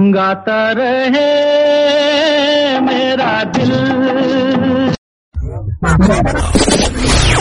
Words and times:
गाता 0.00 0.60
रहे 0.78 1.28
मेरा 2.88 3.32
दिल 3.56 3.72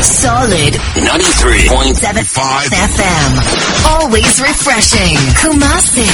Solid 0.07 0.73
93.75 1.03 2.73
FM. 2.87 3.31
Always 3.91 4.39
refreshing. 4.41 5.15
Kumasi. 5.41 6.07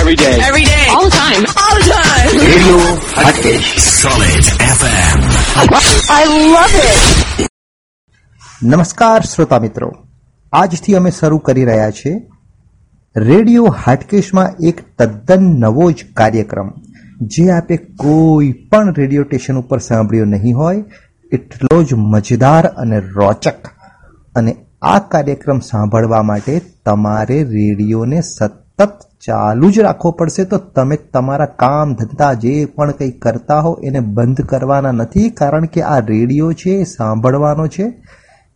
every 0.00 0.16
day. 0.16 0.32
Every 0.48 0.64
day. 0.64 0.86
All 0.94 1.04
the 1.04 1.16
time. 1.16 1.42
All 1.62 1.74
the 1.78 1.84
time. 1.92 2.32
Radio 2.44 2.78
Hotcakes. 3.18 3.84
Solid 4.02 4.44
FM. 4.76 5.18
I 6.18 6.22
love 6.54 6.76
it. 6.84 7.48
નમસ્કાર 8.72 9.20
શ્રોતા 9.32 9.58
મિત્રો 9.66 9.90
આજથી 10.52 10.94
અમે 10.94 11.10
શરૂ 11.20 11.38
કરી 11.48 11.64
રહ્યા 11.64 11.90
છે 12.00 12.12
રેડિયો 13.16 13.64
હાટકેશમાં 13.64 14.50
એક 14.66 14.80
તદ્દન 14.98 15.42
નવો 15.42 15.90
જ 15.90 16.04
કાર્યક્રમ. 16.16 16.70
જે 17.20 17.50
આપે 17.50 17.76
કોઈ 17.76 18.52
પણ 18.52 18.94
રેડિયો 18.94 19.22
સ્ટેશન 19.22 19.56
ઉપર 19.56 19.78
સાંભળ્યો 19.78 20.24
નહીં 20.24 20.56
હોય, 20.56 20.84
એટલો 21.32 21.82
જ 21.82 21.94
મજેદાર 21.94 22.66
અને 22.66 23.00
રોચક. 23.00 23.66
અને 24.36 24.56
આ 24.82 24.98
કાર્યક્રમ 24.98 25.58
સાંભળવા 25.58 26.22
માટે 26.22 26.60
તમારે 26.84 27.44
રેડિયોને 27.44 28.20
સતત 28.20 29.00
ચાલુ 29.26 29.70
જ 29.70 29.78
રાખવો 29.78 30.10
પડશે. 30.10 30.44
તો 30.44 30.58
તમે 30.58 30.96
તમારા 30.96 31.46
કામ 31.46 31.94
ધંધા 31.94 32.32
જે 32.32 32.64
પણ 32.64 32.90
કંઈ 32.90 33.10
કરતા 33.10 33.60
હો, 33.60 33.80
એને 33.84 34.00
બંધ 34.00 34.40
કરવાના 34.40 34.92
નથી, 34.92 35.30
કારણ 35.30 35.64
કે 35.64 35.82
આ 35.82 35.98
રેડિયો 35.98 36.52
છે, 36.52 36.70
એ 36.70 36.84
સાંભળવાનો 36.84 37.66
છે. 37.66 38.02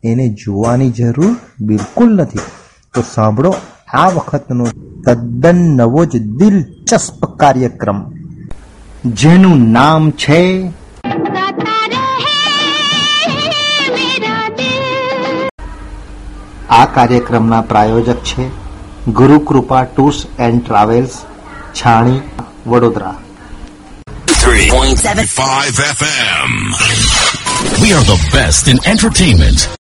એને 0.04 0.28
જોવાની 0.28 0.90
જરૂર 0.90 1.36
બિલકુલ 1.60 2.16
નથી. 2.16 2.38
તો 2.94 3.02
સાંભળો 3.14 3.54
આ 3.92 4.10
વખતનો 4.10 4.66
તદ્દન 5.04 5.60
નવો 5.76 6.02
જ 6.04 6.18
દિલચસ્પ 6.38 7.20
કાર્યક્રમ 7.40 7.98
જેનું 9.14 9.62
નામ 9.72 10.04
છે 10.12 10.40
આ 16.70 16.86
કાર્યક્રમના 16.96 17.62
પ્રાયોજક 17.62 18.20
છે 18.24 18.44
Gurukrupa 19.12 19.84
tours 19.86 20.18
and 20.38 20.62
travels 20.62 21.14
Chhani 21.74 22.20
Vadodara 22.66 23.16
We 27.80 27.92
are 27.92 28.04
the 28.04 28.18
best 28.32 28.68
in 28.68 28.78
entertainment. 28.84 29.79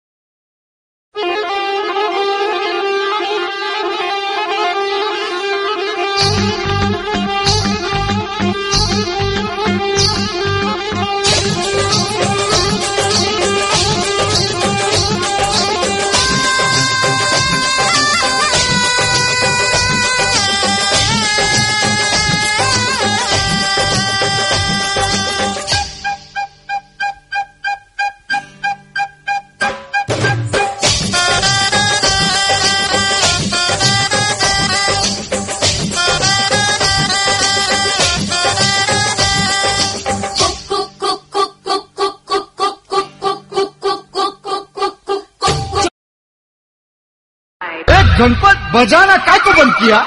મજાના 48.82 49.18
કાકો 49.18 49.50
બંધ 49.58 49.74
કિયા 49.80 50.06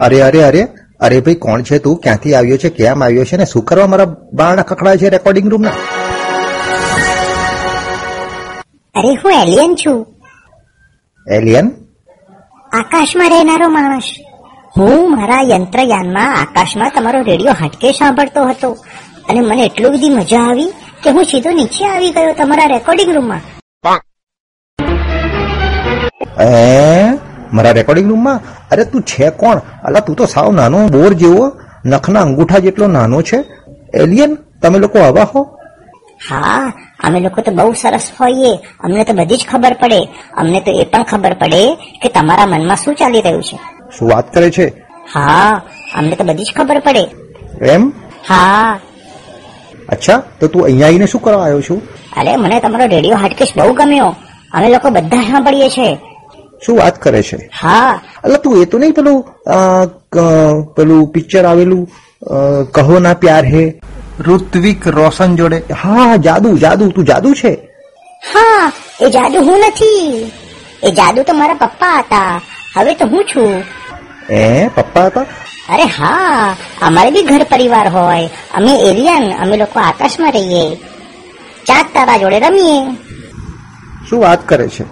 અરે 0.00 0.20
અરે 0.20 0.42
અરે 0.44 0.62
અરે 1.00 1.20
ભાઈ 1.20 1.34
કોણ 1.34 1.62
છે 1.62 1.78
તું? 1.78 2.00
ક્યાંથી 2.00 2.34
આવ્યો 2.34 2.56
છે? 2.56 2.68
કેમ 2.68 3.04
આવ્યો 3.04 3.24
છે? 3.24 3.36
ને 3.36 3.44
શું 3.44 3.64
કરવા 3.64 3.86
મારા 3.86 4.04
બારણા 4.32 4.62
કકડાય 4.62 4.98
છે 4.98 5.08
રેકોર્ડિંગ 5.08 5.50
રૂમના 5.50 5.70
અરે 8.94 9.14
હું 9.14 9.32
એલિયન 9.42 9.74
છું. 9.74 10.06
એલિયન 11.34 11.70
આકાશમાં 12.72 13.30
રહેનારો 13.30 13.68
માણસ. 13.68 14.04
હું 14.78 15.16
મારા 15.16 15.42
યંત્રયાનમાં 15.42 16.36
આકાશમાં 16.40 16.90
તમારો 16.94 17.22
રેડિયો 17.22 17.52
હાટકે 17.52 17.92
સાંભળતો 17.92 18.44
હતો. 18.44 18.76
અને 19.28 19.40
મને 19.40 19.62
એટલું 19.66 19.92
બધી 19.92 20.10
મજા 20.10 20.40
આવી 20.40 20.70
કે 21.02 21.10
હું 21.10 21.24
સીધો 21.24 21.50
નીચે 21.50 21.86
આવી 21.86 22.10
ગયો 22.10 22.32
તમારા 22.32 22.66
રેકોર્ડિંગ 22.66 23.14
રૂમમાં 23.14 23.40
એ 26.40 27.18
મારા 27.52 27.72
રેકોર્ડિંગ 27.72 28.08
રૂમમાં 28.08 28.40
અરે 28.70 28.84
તું 28.84 29.02
છે 29.02 29.30
કોણ? 29.30 29.60
અલા 29.82 30.00
તું 30.00 30.16
તો 30.16 30.26
સાવ 30.26 30.52
નાનો 30.52 30.88
બોર 30.88 31.14
જેવો. 31.14 31.52
નખના 31.84 32.20
અંગૂઠા 32.20 32.58
જેટલો 32.58 32.86
નાનો 32.86 33.22
છે. 33.22 33.44
એલિયન 33.94 34.38
તમે 34.62 34.78
લોકો 34.78 34.98
આવા 34.98 35.24
હો. 35.24 35.58
હા 36.30 36.72
અમે 37.04 37.20
લોકો 37.20 37.42
તો 37.42 37.50
બહુ 37.52 37.72
સરસ 37.72 38.12
હોઈએ. 38.20 38.60
અમને 38.80 39.04
તો 39.04 39.12
બધી 39.12 39.36
જ 39.36 39.46
ખબર 39.50 39.72
પડે. 39.72 40.08
અમને 40.36 40.60
તો 40.60 40.70
એ 40.70 40.84
પણ 40.84 41.02
ખબર 41.02 41.32
પડે 41.32 41.76
કે 42.02 42.08
તમારા 42.08 42.46
મનમાં 42.46 42.76
શું 42.76 42.94
ચાલી 42.94 43.20
રહ્યું 43.20 43.42
છે. 43.42 43.56
શું 43.98 44.08
વાત 44.08 44.34
કરે 44.34 44.50
છે? 44.50 44.72
હા 45.14 45.62
અમને 45.96 46.16
તો 46.16 46.24
બધી 46.24 46.44
જ 46.44 46.52
ખબર 46.56 46.78
પડે. 46.80 47.04
એમ? 47.60 47.92
હા. 48.28 48.78
અચ્છા 49.88 50.22
તો 50.40 50.46
તું 50.46 50.64
અહીંયા 50.64 50.86
આવીને 50.86 51.06
શું 51.06 51.22
કરવા 51.22 51.42
આવ્યો 51.44 51.60
છું? 51.60 51.82
અરે 52.16 52.36
મને 52.36 52.60
તમારો 52.60 52.86
રેડિયો 52.86 53.16
હાટકેશ 53.16 53.54
બહુ 53.56 53.72
ગમ્યો. 53.72 54.14
અમે 54.52 54.68
લોકો 54.68 54.90
બધા 54.90 55.22
સાંભળીએ 55.22 55.68
છે 55.68 55.98
શું 56.66 56.76
વાત 56.78 57.02
કરે 57.02 57.22
છે? 57.22 57.38
હા. 57.62 58.00
એટલે 58.24 58.38
તું 58.44 58.62
એ 58.62 58.64
તો 58.64 58.78
નહીં 58.78 58.94
પેલું 58.98 59.18
પેલું 60.76 61.10
પિક્ચર 61.12 61.44
આવેલું 61.46 61.82
કહો 62.74 62.98
ના 62.98 63.14
પ્યાર 63.14 63.44
હે. 63.54 63.64
ઋત્વિક 64.20 64.88
રોશન 64.88 65.36
જોડે. 65.36 65.58
હા 65.82 66.16
જાદુ 66.16 66.58
જાદુ 66.58 66.88
તું 66.96 67.04
જાદુ 67.04 67.34
છે? 67.34 67.52
હા 68.22 68.72
એ 69.00 69.10
જાદુ 69.10 69.38
હું 69.46 69.58
નથી. 69.68 70.32
એ 70.82 70.90
જાદુ 70.90 71.22
તો 71.22 71.32
મારા 71.34 71.54
પપ્પા 71.54 71.98
હતા. 71.98 72.40
હવે 72.76 72.94
તો 72.94 73.06
હું 73.06 73.24
છું. 73.24 73.52
એ 74.30 74.68
પપ્પા 74.68 75.06
હતા? 75.06 75.26
અરે 75.72 75.86
હા 75.98 76.56
અમારે 76.82 77.10
બી 77.10 77.22
ઘર 77.22 77.44
પરિવાર 77.50 77.88
હોય. 77.88 78.28
અમે 78.54 78.72
એલિયન 78.90 79.24
અમે 79.42 79.56
લોકો 79.56 79.80
આકાશમાં 79.80 80.32
રહીએ. 80.32 80.64
ચાંદ 81.66 81.88
તારા 81.94 82.18
જોડે 82.22 82.38
રમીએ. 82.38 82.78
શું 84.08 84.20
વાત 84.24 84.48
કરે 84.48 84.68
છે? 84.68 84.84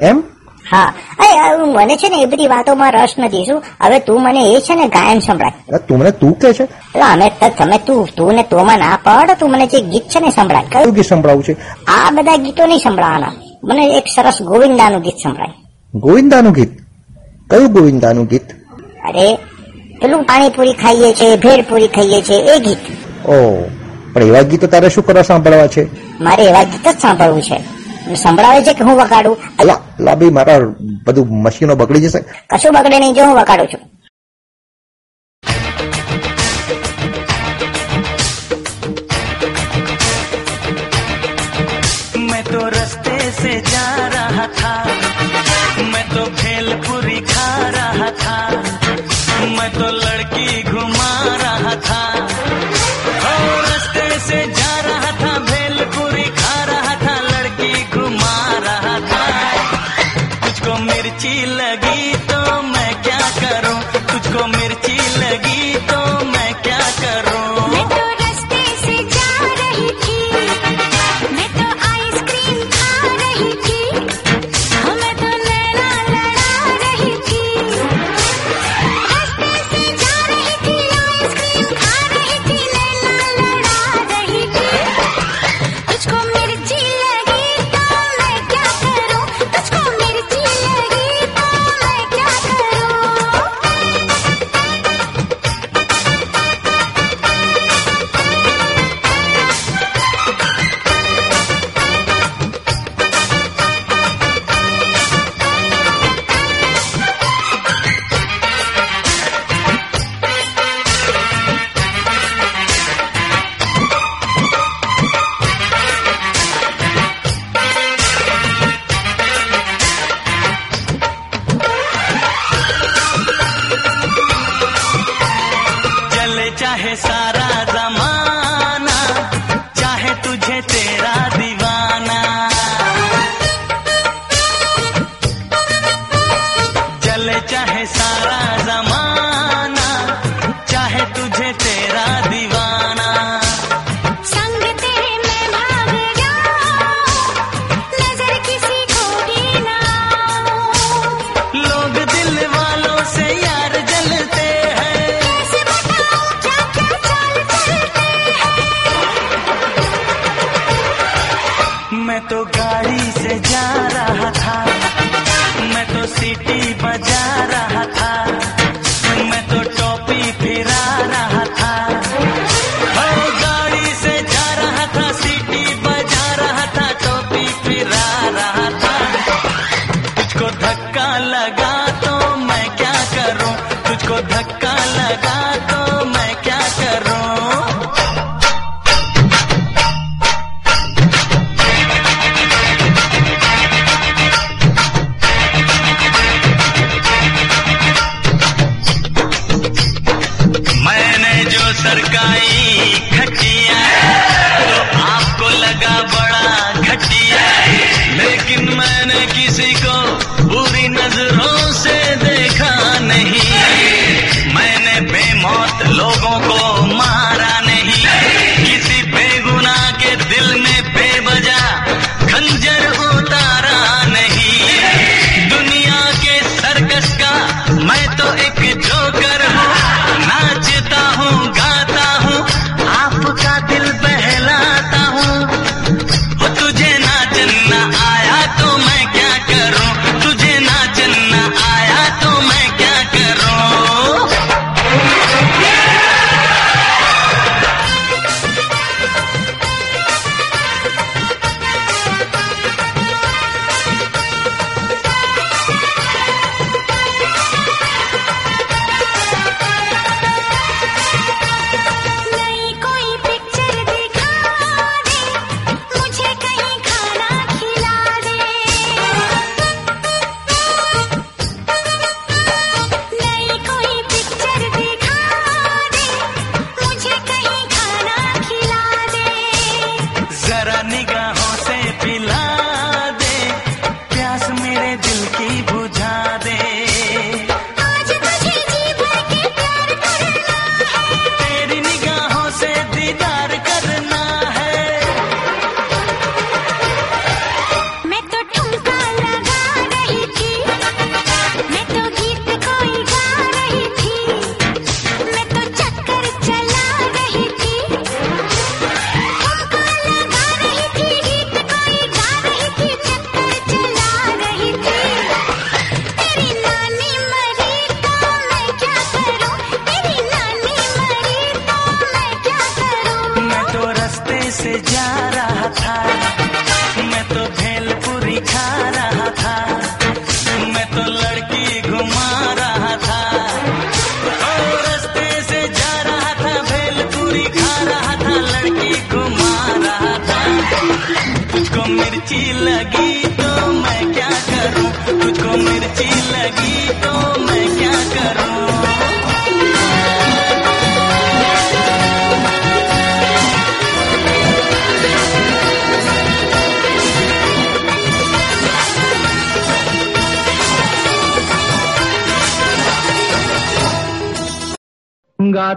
એમ? 0.00 0.22
હા. 0.70 0.94
અરે 1.18 1.72
મને 1.72 1.96
છે 1.96 2.08
ને 2.08 2.22
એ 2.22 2.24
બધી 2.24 2.46
વાતોમાં 2.46 2.92
રસ 2.92 3.14
નથી 3.18 3.44
શું? 3.44 3.62
હવે 3.80 3.98
તું 3.98 4.22
મને 4.22 4.40
એ 4.52 4.60
છે 4.60 4.74
ને 4.74 4.88
ગાયન 4.88 5.18
સંભળાય. 5.18 5.78
તું 5.78 5.98
મને 5.98 6.10
તું 6.10 6.38
કે 6.38 6.52
છે? 6.52 6.62
એટલે 6.62 7.02
અમે 7.02 7.30
તમે 7.58 7.78
તું 7.78 8.08
તું 8.16 8.34
ને 8.34 8.42
તોમાં 8.42 8.78
ના 8.78 8.98
પડ 9.04 9.30
તું 9.38 9.50
મને 9.50 9.66
જે 9.66 9.80
ગીત 9.80 10.02
છે 10.02 10.20
ને 10.20 10.30
સંભળાય. 10.30 10.62
કયું 10.62 10.84
કયું 10.84 10.94
ગીત 10.94 11.06
સંભળાવું 11.06 11.44
છે? 11.44 11.56
આ 11.86 12.10
બધા 12.10 12.36
ગીતો 12.36 12.66
નહીં 12.66 12.78
સંભળાવાના. 12.78 13.32
મને 13.64 13.86
એક 13.86 14.04
સરસ 14.16 14.42
ગોવિંદાનું 14.42 15.00
ગીત 15.00 15.14
સંભળાય. 15.22 15.52
ગોવિંદાનું 15.94 16.52
ગીત? 16.52 16.70
કયું 17.50 17.72
ગોવિંદાનું 17.72 18.26
ગીત? 18.26 18.52
અરે 19.08 19.34
પેલું 20.00 20.24
પાણીપુરી 20.24 20.72
ખાઈએ 20.72 21.12
છે 21.12 21.36
ભેળપુરી 21.36 21.88
ખાઈએ 21.88 22.22
છે 22.22 22.34
એ 22.34 22.58
ગીત. 22.58 22.78
ઓ 23.26 23.64
પણ 24.12 24.22
એવા 24.22 24.42
ગીતો 24.42 24.66
તારે 24.66 24.88
શું 24.88 25.06
કરવા 25.06 25.22
સાંભળવા 25.22 25.66
છે? 25.66 25.82
મારે 26.20 26.44
એવા 26.44 26.62
ગીત 26.62 26.88
જ 26.88 27.00
સાંભળવું 27.00 27.42
છે. 27.42 27.62
સંભળાવે 28.14 28.62
છે 28.62 28.74
કે 28.74 28.84
હું 28.84 28.96
વગાડું? 28.96 29.36
અલા 29.58 29.78
અલા 30.01 30.15
ભાઈ 30.15 30.35
મારા 30.39 30.59
બધું 31.05 31.37
મશીનો 31.43 31.75
બગડી 31.75 32.03
જશે 32.05 32.23
કશું 32.49 32.75
બગડે 32.75 32.99
નહીં 32.99 33.15
જો 33.15 33.29
હું 33.29 33.37
વગાડું 33.37 33.69
છું 33.73 33.85
मैं 42.29 42.43
तो 42.45 42.59
रास्ते 42.69 43.17
से 43.33 43.53
जा 43.63 43.85
रहा 44.07 44.45
था 44.59 44.73
मैं 45.91 46.05
तो 46.09 46.25
भेलपुरी 46.39 47.19
खा 47.31 47.47
रहा 47.69 48.09
था 48.21 48.37
मैं 49.57 49.69
तो 49.73 49.87
लड़की 49.97 50.63
घुमा 50.63 51.11
रहा 51.43 51.75
था 51.87 52.01
ओ 53.23 53.35
रास्ते 53.61 54.07
से 54.27 54.39
जा 54.59 54.73
रहा 54.87 55.11
था 55.21 55.33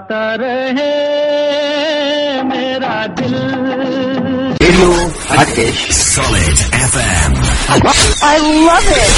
गाता 0.05 0.23
रहे 0.41 0.91
मेरा 2.51 2.95
दिल 3.19 3.35
radio 4.61 4.91
Hatkesh 5.31 5.83
Solid 6.07 6.59
FM. 6.87 7.33
I 8.27 8.37
love 8.65 8.89
it. 8.97 9.15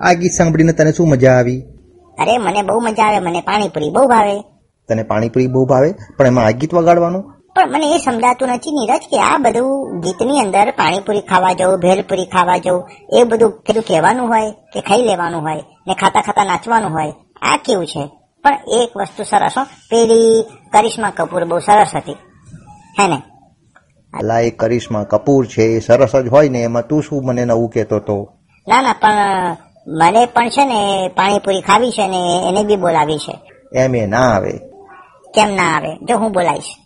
આ 0.00 0.14
ગીત 0.14 0.34
સાંભળીને 0.34 0.74
તને 0.74 0.92
શું 0.92 1.10
મજા 1.10 1.34
આવી 1.34 1.58
અરે 2.16 2.34
મને 2.38 2.62
બહુ 2.68 2.78
મજા 2.82 3.06
આવે 3.08 3.20
મને 3.22 3.42
પાણીપુરી 3.48 3.90
બહુ 3.90 4.04
ભાવે 4.12 4.36
તને 4.88 5.04
પાણીપુરી 5.10 5.50
બહુ 5.54 5.62
ભાવે 5.66 5.90
પણ 6.16 6.30
એમાં 6.30 6.46
આ 6.46 6.58
ગીત 6.60 6.76
વગાડવાનું 6.78 7.24
પણ 7.56 7.72
મને 7.74 7.86
એ 7.94 7.98
સમજાતું 8.00 8.52
નથી 8.54 8.74
નીરજ 8.74 9.04
કે 9.10 9.18
આ 9.22 9.38
બધું 9.38 10.02
ગીતની 10.04 10.40
અંદર 10.40 10.68
પાણીપુરી 10.78 11.24
ખાવા 11.30 11.54
જવું 11.54 11.82
ભેલપુરી 11.84 12.28
ખાવા 12.34 12.58
જવું 12.58 12.82
એ 13.14 13.24
બધું 13.24 13.52
પેલું 13.66 13.88
કહેવાનું 13.88 14.30
હોય 14.32 14.50
કે 14.72 14.86
ખાઈ 14.88 15.08
લેવાનું 15.08 15.42
હોય 15.46 15.64
ને 15.86 16.00
ખાતા 16.00 16.22
ખાતા 16.22 16.46
નાચવાનું 16.46 16.96
હોય 16.96 17.12
આ 17.41 17.57
કેવું 17.57 17.85
છે? 17.85 18.09
પણ 18.43 18.57
એક 18.67 18.97
વસ્તુ 18.97 19.23
સરસ 19.23 19.51
હો. 19.57 19.63
પેલી 19.63 20.45
કરિશ્મા 20.73 21.09
કપૂર 21.09 21.45
બહુ 21.45 21.59
સરસ 21.59 21.95
હતી. 21.95 22.11
હે 22.99 23.07
ને? 23.07 23.21
અલા 24.13 24.39
એ 24.39 24.49
કરિશ્મા 24.49 25.03
કપૂર 25.03 25.45
છે 25.45 25.61
એ 25.61 25.79
સરસ 25.79 26.15
જ 26.15 26.27
હોય 26.27 26.49
ને 26.49 26.63
એમાં 26.63 26.87
તું 26.87 27.03
શું 27.03 27.25
મને 27.25 27.45
નવું 27.45 27.69
કહેતો 27.69 27.99
તો? 27.99 28.33
ના 28.67 28.81
ના 28.81 28.93
પણ 28.93 29.11
મને 29.87 30.25
પણ 30.25 30.49
છે 30.49 30.65
ને 30.65 31.07
પાણીપુરી 31.07 31.61
ખાવી 31.61 31.91
છે 31.91 32.07
ને 32.07 32.49
એને 32.49 32.63
બી 32.63 32.75
બોલાવી 32.75 33.17
છે. 33.17 33.41
એમ 33.73 33.95
એ 33.95 34.05
ના 34.05 34.17
આવે. 34.17 34.51
કેમ 35.33 35.55
ના 35.55 35.63
આવે? 35.63 35.95
જો 35.95 36.17
હું 36.17 36.31
બોલાવીશ. 36.31 36.77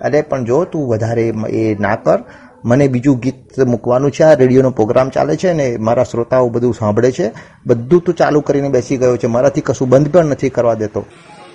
અરે 0.00 0.22
પણ 0.22 0.44
જો 0.44 0.64
તું 0.64 0.88
વધારે 0.88 1.32
એ 1.50 1.76
ના 1.80 1.96
કર 1.96 2.24
મને 2.64 2.88
બીજું 2.88 3.18
ગીત 3.18 3.60
મૂકવાનું 3.60 4.10
છે 4.10 4.24
આ 4.24 4.34
રેડિયોનો 4.34 4.70
પ્રોગ્રામ 4.70 5.08
ચાલે 5.08 5.36
છે 5.36 5.52
ને 5.52 5.76
મારા 5.76 6.04
શ્રોતાઓ 6.04 6.48
બધું 6.48 6.74
સાંભળે 6.74 7.10
છે. 7.12 7.32
બધું 7.66 8.00
તું 8.00 8.14
ચાલુ 8.14 8.40
કરીને 8.40 8.68
બેસી 8.68 8.96
ગયો 8.96 9.16
છે 9.16 9.26
મારાથી 9.26 9.60
કશું 9.60 9.88
બંધ 9.88 10.12
પણ 10.12 10.24
નથી 10.24 10.50
કરવા 10.50 10.74
દેતો. 10.74 11.04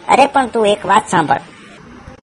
અરે 0.07 0.25
પણ 0.25 0.47
તું 0.47 0.67
એક 0.67 0.85
વાત 0.85 1.03
સાંભળ. 1.11 1.41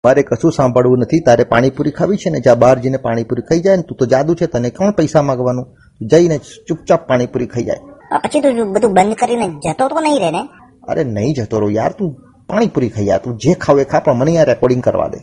મારે 0.05 0.23
કશું 0.23 0.53
સાંભળવું 0.53 0.99
નથી 0.99 1.21
તારે 1.21 1.45
પાણીપુરી 1.45 1.91
ખાવી 1.91 2.17
છે 2.17 2.31
ને 2.31 2.41
જ્યાં 2.41 2.59
બહાર 2.59 2.79
જઈને 2.79 2.97
પાણીપુરી 2.97 3.43
ખાઈ 3.43 3.61
જાય 3.61 3.77
ને 3.77 3.83
તું 3.83 3.97
તો 3.97 4.07
જાદુ 4.07 4.35
છે 4.35 4.47
તને 4.47 4.71
કોણ 4.71 4.91
પૈસા 4.91 5.23
માંગવાનું? 5.23 5.67
જઈને 6.01 6.39
ચૂપચાપ 6.69 7.07
પાણીપુરી 7.07 7.47
ખાઈ 7.47 7.65
જાય. 7.65 7.81
પછી 8.25 8.41
તું 8.41 8.73
બધું 8.73 8.93
બંધ 8.95 9.15
કરીને 9.15 9.47
જતો 9.65 9.89
તો 9.89 10.01
નહીં 10.01 10.19
રે 10.19 10.31
ને 10.31 10.43
અરે 10.89 11.05
નહીં 11.05 11.35
જતો 11.35 11.61
રહો 11.61 11.71
યાર 11.71 11.93
તું 11.93 12.11
પાણીપુરી 12.49 12.89
ખાઈ 12.89 13.07
જા 13.07 13.19
તું 13.19 13.39
જે 13.39 13.55
ખાવે 13.55 13.85
ખા 13.85 14.01
પણ 14.01 14.15
મને 14.15 14.39
આ 14.39 14.45
રેકોર્ડિંગ 14.45 14.83
કરવા 14.83 15.09
દે. 15.09 15.19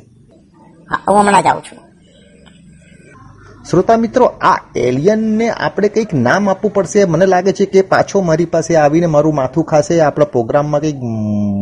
હા 0.89 1.03
હું 1.11 1.21
હમણાં 1.21 1.43
જાઉં 1.43 1.61
છું. 1.61 1.79
શ્રોતા 3.71 3.97
મિત્રો, 3.97 4.25
આ 4.25 4.57
એલિયનને 4.75 5.49
આપણે 5.49 5.87
કંઈક 5.87 6.13
નામ 6.13 6.49
આપવું 6.49 6.73
પડશે. 6.73 7.05
મને 7.05 7.25
લાગે 7.25 7.51
છે 7.51 7.65
કે 7.65 7.81
પાછો 7.81 8.21
મારી 8.21 8.45
પાસે 8.45 8.75
આવીને 8.75 9.05
મારું 9.05 9.35
માથું 9.35 9.63
ખાશે, 9.63 9.99
આપણા 9.99 10.25
પ્રોગ્રામમાં 10.25 10.81
કંઈક 10.81 10.95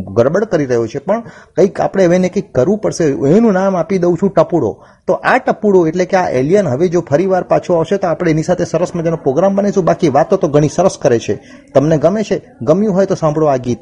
ગડબડ 0.07 0.43
કરી 0.43 0.65
રહ્યો 0.65 0.87
છે. 0.87 0.99
પણ 0.99 1.21
કંઈક 1.55 1.81
આપણે 1.81 2.05
હવે 2.05 2.15
એને 2.15 2.29
કંઈક 2.29 2.53
કરવું 2.53 2.77
પડશે. 2.77 3.03
એનું 3.03 3.53
નામ 3.53 3.75
આપી 3.75 3.97
દઉં 3.97 4.17
છું 4.21 4.29
ટપુડો. 4.29 4.83
તો 5.07 5.13
આ 5.13 5.37
ટપુડો 5.37 5.87
એટલે 5.87 6.05
કે 6.05 6.17
આ 6.17 6.29
એલિયન 6.29 6.67
હવે 6.67 6.87
જો 6.87 7.01
ફરીવાર 7.01 7.43
પાછો 7.43 7.73
આવશે 7.73 7.97
તો 7.97 8.07
આપણે 8.07 8.31
એની 8.31 8.43
સાથે 8.43 8.65
સરસ 8.65 8.95
મજાનો 8.95 9.17
પ્રોગ્રામ 9.17 9.55
બનાવીશું. 9.55 9.85
બાકી 9.85 10.09
વાતો 10.09 10.37
તો 10.37 10.47
ઘણી 10.47 10.69
સરસ 10.69 10.97
કરે 11.01 11.19
છે. 11.19 11.39
તમને 11.73 11.97
ગમે 11.97 12.23
છે? 12.23 12.41
ગમ્યું 12.61 12.95
હોય 12.95 13.05
તો 13.05 13.15
સાંભળો 13.15 13.45
આ 13.45 13.55
ગીત. 13.55 13.79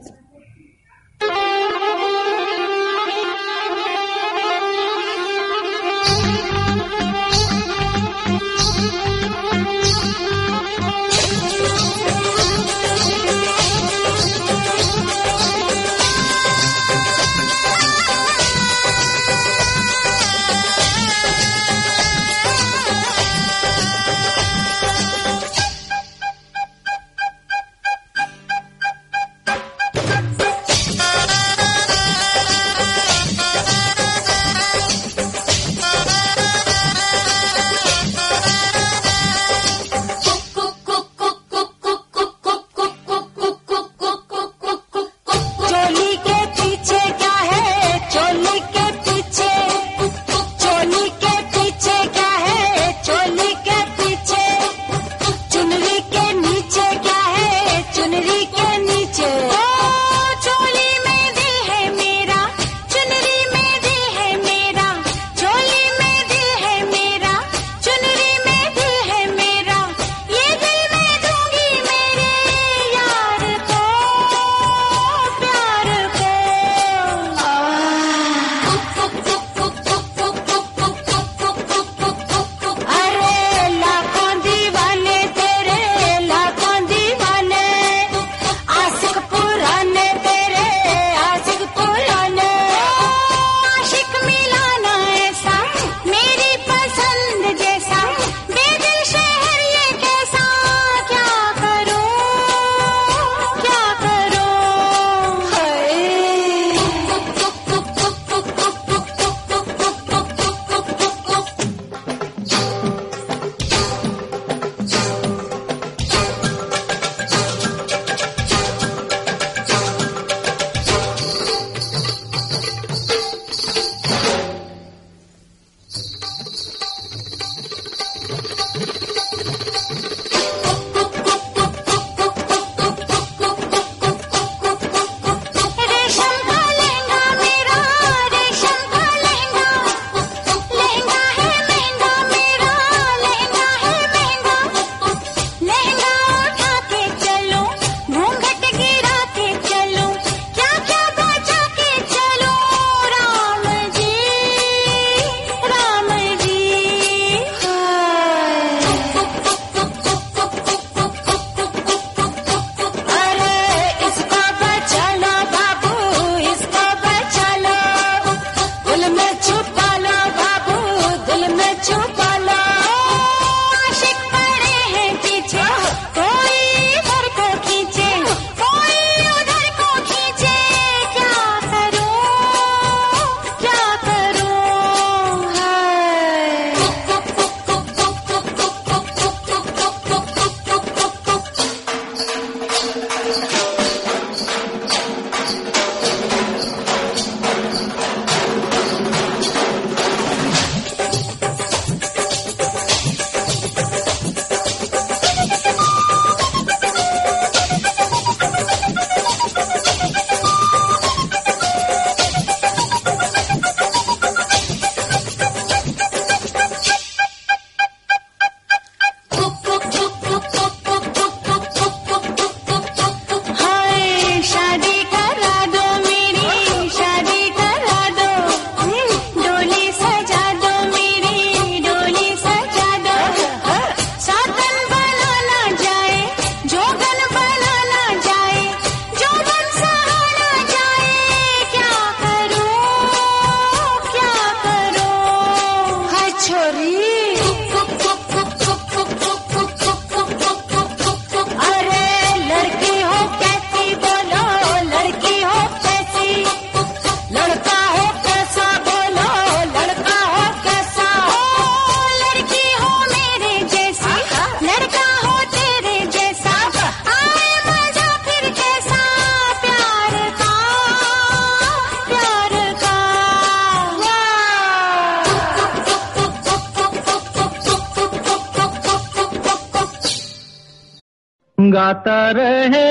गाता 282.05 282.17
रहे 282.37 282.89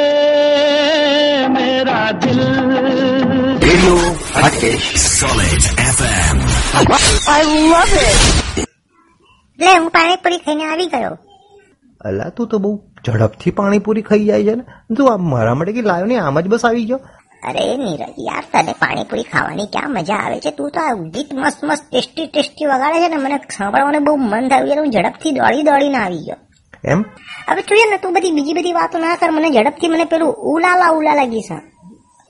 मेरा 1.50 1.98
दिल 2.24 2.40
Radio 3.64 3.98
Hatkesh. 4.36 4.88
Solid 5.02 5.68
FM. 5.86 6.38
I 7.30 7.42
love 7.68 7.94
it. 8.02 8.20
એટલે 9.60 9.76
હું 9.76 9.88
પાણીપુરી 9.92 10.40
ખાઈને 10.40 10.66
આવી 10.68 10.90
ગયો 10.94 11.14
અલા 12.02 12.30
તું 12.32 12.52
તો 12.52 12.62
બહુ 12.66 12.74
ઝડપથી 13.06 13.56
પાણીપુરી 13.58 14.06
ખાઈ 14.10 14.28
જાય 14.28 14.50
છે 14.50 14.58
ને 14.58 14.68
તું 14.96 15.14
આમ 15.14 15.32
મારા 15.34 15.56
માટે 15.56 15.74
કે 15.74 15.86
લાવ્યો 15.90 16.12
ને 16.12 16.20
આમ 16.24 16.42
જ 16.42 16.54
બસ 16.54 16.68
આવી 16.68 16.86
ગયો 16.90 17.00
અરે 17.44 17.70
નીરજ 17.78 18.20
યાર 18.26 18.44
તને 18.52 18.78
પાણીપુરી 18.82 19.30
ખાવાની 19.32 19.70
ક્યાં 19.74 19.98
મજા 19.98 20.22
આવે 20.24 20.38
છે 20.46 20.58
તું 20.58 20.76
તો 20.76 20.86
આ 20.88 21.00
ગીત 21.16 21.40
મસ્ત 21.40 21.66
મસ્ત 21.68 21.86
ટેસ્ટી 21.88 22.30
ટેસ્ટી 22.30 22.72
વગાડે 22.72 23.02
છે 23.04 23.10
ને 23.10 23.24
મને 23.24 23.42
સાંભળવાનું 23.58 24.08
બહુ 24.08 24.20
મન 24.26 24.52
થયું 24.52 24.70
યાર 24.70 24.84
હું 24.84 24.94
ઝડપથી 24.96 25.36
દોડી 25.38 25.68
દોડીને 25.68 26.00
આવી 26.02 26.24
ગયો 26.28 26.40
એમ? 26.85 27.05
હવે 27.49 27.63
જોઈએ 27.63 27.91
ને 27.91 27.99
તું 27.99 28.13
બધી 28.13 28.31
બીજી 28.31 28.53
બધી 28.53 28.73
વાતો 28.73 28.99
ના 28.99 29.17
કર 29.17 29.31
મને 29.31 29.51
ઝડપથી 29.51 29.89
મને 29.89 30.05
પેલું 30.05 30.35
ઉલાલા 30.37 30.89
ઉલાલા 30.89 31.25
ગીત. 31.25 31.45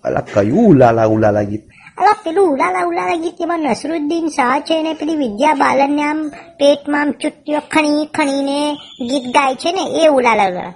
અલા 0.04 0.20
કયું 0.20 0.66
ઉલાલા 0.66 1.04
ઉલાલા 1.04 1.42
ગીત? 1.42 1.62
અલા 1.99 2.16
પેલું 2.25 2.52
ઉલાલા 2.52 2.84
ઉલાલા 2.84 3.16
ગીત 3.16 3.34
એમાં 3.40 3.61
નસરુદ્દીન 3.61 4.28
શાહ 4.28 4.61
છે 4.61 4.82
ને 4.82 4.94
પેલી 4.94 5.16
વિદ્યા 5.16 5.54
બાલન 5.54 6.00
આમ 6.00 6.28
પેટમાં 6.58 7.00
આમ 7.00 7.11
ચુટ્ટીઓ 7.11 7.58
ખણી 7.70 8.06
ખણીને 8.06 8.73
ગીત 9.11 9.25
ગાય 9.34 9.54
છે 9.54 9.73
ને 9.73 10.04
એ 10.04 10.08
ઉલાલા 10.08 10.49
ઉલાલા. 10.49 10.75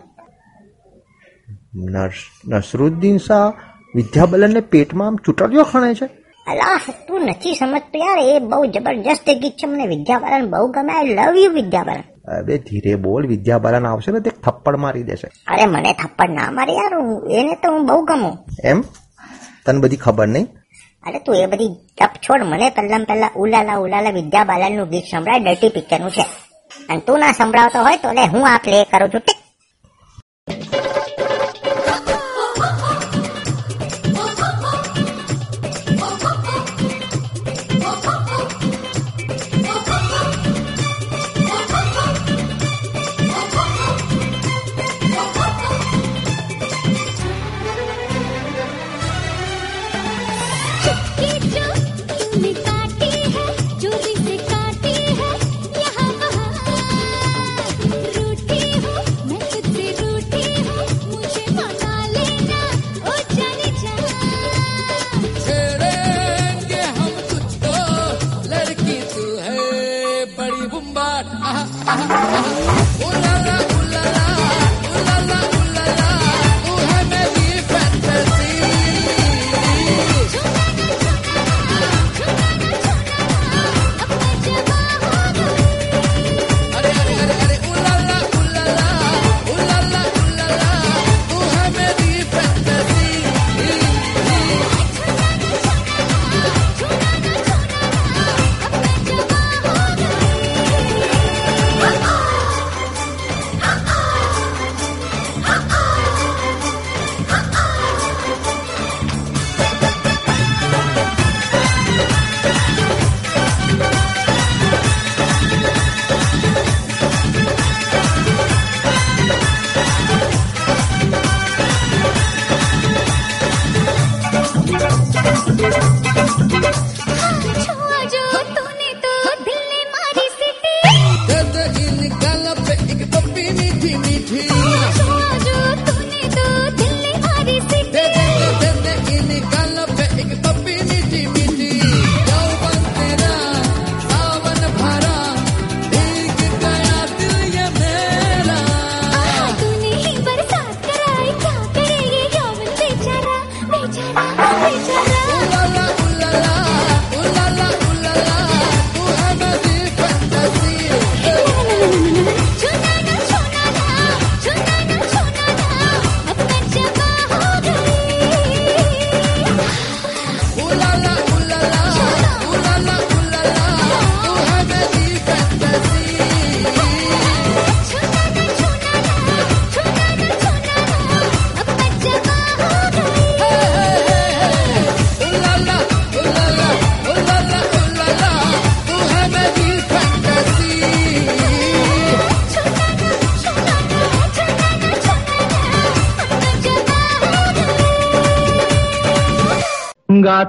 નસ 1.74 2.12
નસરુદ્દીન 2.48 3.18
શાહ 3.18 3.52
વિદ્યાબલનને 3.94 4.60
પેટમાં 4.60 5.08
આમ 5.08 5.16
ચૂંટણીઓ 5.16 5.62
ખણે 5.62 5.94
છે? 5.94 6.06
અલા 6.48 6.80
તું 7.08 7.20
નથી 7.20 7.54
સમજતો 7.54 7.98
યાર 7.98 8.18
એ 8.18 8.38
બહુ 8.38 8.64
જબરજસ્ત 8.64 9.30
ગીત 9.30 9.52
છે. 9.52 9.66
મને 9.66 9.86
વિદ્યા 9.86 10.18
બાલન 10.18 10.50
બહુ 10.50 10.68
ગમે. 10.68 10.92
આઈ 10.92 11.06
લવ 11.06 11.36
યુ 11.36 11.50
વિદ્યા 11.50 11.84
અરે 12.28 12.58
ધીરે 12.58 12.94
બોલ 12.94 13.26
વિદ્યાબાલન 13.26 13.86
આવશે 13.86 14.12
ને 14.12 14.20
તે 14.20 14.30
થપ્પડ 14.30 14.76
મારી 14.76 15.02
દેશે. 15.02 15.28
અરે 15.46 15.66
મને 15.66 15.92
થપ્પડ 15.92 16.30
ના 16.30 16.50
મારે 16.50 16.72
યાર 16.72 16.98
હું- 16.98 17.32
એને 17.32 17.54
તો 17.54 17.72
હું 17.72 17.86
બહુ 17.86 18.02
ગમું. 18.02 18.38
એમ? 18.64 18.80
તને 19.66 19.78
બધી 19.78 19.96
ખબર 19.96 20.26
નહીં? 20.26 20.46
અરે 21.06 21.18
તું 21.18 21.36
એ 21.36 21.46
બધી 21.46 21.68
તપ 22.00 22.10
છોડ 22.30 22.42
મને 22.42 22.70
પહેલા 22.70 22.98
પહેલા 22.98 23.30
ઉલાલા 23.36 23.74
ઉલાલા 23.76 24.10
વિદ્યા 24.10 24.44
બાલનનું 24.44 24.88
ગીત 24.88 25.04
સંભળાય 25.04 25.40
ડર્ટી 25.40 25.68
પિક્ચરનું 25.68 26.10
છે. 26.10 26.26
અને 26.88 27.00
તું 27.00 27.18
ના 27.18 27.32
સંભળાવતો 27.32 27.82
હોય 27.82 27.96
તો 27.96 28.12
લે 28.12 28.26
હું 28.26 28.48
આ 28.48 28.58
પ્લે 28.58 28.84
કરું 28.84 29.08
છું. 29.08 29.20
ટીક. 29.20 29.47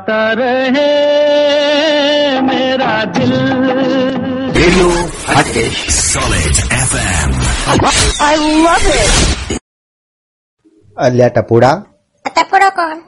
गाता 0.09 0.19
रहे 0.33 0.91
मेरा 2.43 2.93
दिल 3.15 3.33
Radio 4.57 4.87
Hatkesh. 5.31 5.81
Solid 5.97 6.61
FM. 6.79 7.33
I 8.25 8.35
love 8.61 8.87
it. 8.93 9.11
અલ્યા 10.97 11.29
ટપુડા 11.31 11.73
ટપડો 12.25 12.69
કોણ 12.79 13.03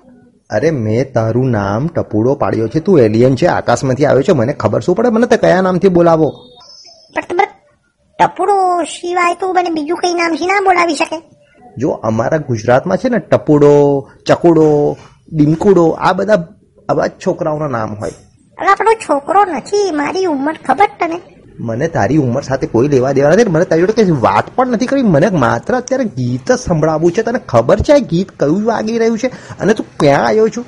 અરે 0.50 0.72
મેં 0.78 1.12
તારું 1.14 1.48
નામ 1.50 1.86
ટપુડો 1.90 2.34
પાડ્યો 2.42 2.68
છે 2.74 2.80
તું 2.80 3.00
એલિયન 3.04 3.34
છે 3.34 3.48
આકાશમાંથી 3.52 4.08
આવ્યો 4.08 4.26
છે 4.28 4.34
મને 4.34 4.56
ખબર 4.56 4.80
શું 4.86 4.98
પડે 4.98 5.10
મને 5.10 5.28
તો 5.32 5.38
કયા 5.44 5.62
નામથી 5.66 5.92
બોલાવો 5.96 6.28
પણ 7.14 7.30
તમે 7.30 7.46
ટપુડો 8.18 8.56
સિવાય 8.96 9.38
તો 9.40 9.52
મને 9.54 9.72
બીજું 9.78 10.02
કઈ 10.02 10.12
નામ 10.18 10.36
થી 10.36 10.50
ના 10.50 10.60
બોલાવી 10.68 10.98
શકે 11.00 11.18
જો 11.76 11.96
અમારા 12.10 12.42
ગુજરાતમાં 12.50 13.00
છે 13.00 13.08
ને 13.08 13.22
ટપુડો 13.24 13.72
ચકુડો 14.28 14.68
ડીમકુડો 15.32 15.86
આ 16.00 16.14
બધા 16.14 16.40
આવા 16.91 17.09
જ 17.09 17.21
છોકરાઓના 17.25 17.71
નામ 17.71 17.93
હોય 17.97 18.17
અરે 18.57 18.71
આપણો 18.71 18.97
છોકરો 19.03 19.45
નથી 19.49 19.85
મારી 19.97 20.25
ઉંમર 20.29 20.55
ખબર 20.63 20.91
તને 20.99 21.19
મને 21.61 21.87
તારી 21.89 22.19
ઉંમર 22.19 22.43
સાથે 22.43 22.67
કોઈ 22.67 22.89
લેવા 22.89 23.13
દેવા 23.13 23.31
નથી 23.31 23.49
મને 23.49 23.65
તારી 23.65 23.85
જોડે 23.85 23.95
કઈ 24.01 24.19
વાત 24.21 24.51
પણ 24.55 24.75
નથી 24.75 24.91
કરી 24.91 25.07
મને 25.07 25.31
માત્ર 25.39 25.77
અત્યારે 25.77 26.05
ગીત 26.11 26.45
જ 26.47 26.59
સંભળાવવું 26.59 27.15
છે 27.15 27.23
તને 27.23 27.41
ખબર 27.47 27.79
છે 27.81 27.97
ગીત 28.09 28.29
કયું 28.37 28.61
વાગી 28.65 28.99
રહ્યું 28.99 29.19
છે 29.19 29.29
અને 29.59 29.73
તું 29.73 29.89
ક્યાં 29.99 30.27
આવ્યો 30.27 30.47
છું 30.49 30.65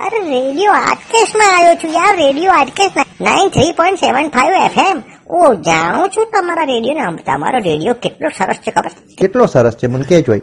અરે 0.00 0.18
રેડિયો 0.26 0.76
આર્કેશમાં 0.80 1.54
આવ્યો 1.54 1.78
છું 1.80 1.92
યાર 1.92 2.12
radio 2.16 2.54
Arkesh 2.54 3.00
nine 3.20 3.50
three 3.50 3.72
point 3.74 4.00
seven 4.00 4.30
five 4.30 4.60
FM 4.60 5.02
ઓ 5.32 5.40
જાણું 5.62 6.10
છું 6.10 6.28
તમારા 6.32 6.66
રેડિયો 6.66 7.10
ને 7.10 7.24
તમારો 7.24 7.58
રેડિયો 7.60 7.96
કેટલો 8.00 8.30
સરસ 8.32 8.60
છે 8.60 8.70
ખબર 8.70 8.92
કેટલો 9.18 9.46
સરસ 9.46 9.76
છે 9.76 9.88
મને 9.88 10.04
કે 10.04 10.22
જોઈ 10.22 10.42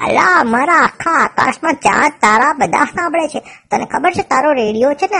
અલા 0.00 0.40
અમારા 0.40 0.74
આખા 0.74 1.10
આકાશમાં 1.10 1.74
ચાર 1.74 2.08
તારા 2.08 2.52
બધા 2.52 2.84
સાંભળે 2.84 3.28
છે. 3.28 3.40
તને 3.70 3.84
ખબર 3.84 4.10
છે 4.10 4.22
તારો 4.22 4.52
રેડિયો 4.52 4.92
છે 4.94 5.06
ને, 5.06 5.16